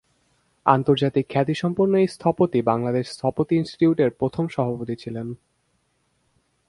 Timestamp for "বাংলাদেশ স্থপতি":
2.61-3.53